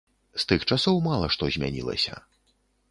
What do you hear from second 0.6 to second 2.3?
часоў мала што змянілася.